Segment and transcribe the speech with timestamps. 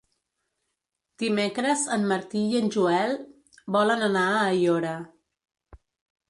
[1.23, 3.13] Dimecres en Martí i en Joel
[3.77, 4.97] volen anar a Aiora.